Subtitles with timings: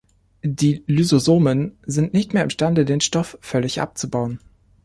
[0.43, 4.39] Die Lysosomen sind nicht mehr imstande, den Stoff völlig abzubauen.